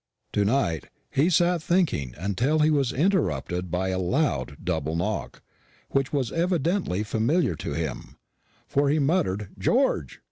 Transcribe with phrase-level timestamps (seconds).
[0.33, 5.43] Tonight he sat thinking until he was interrupted by a loud double knock,
[5.91, 8.17] which was evidently familiar to him,
[8.67, 10.19] for he muttered "George!"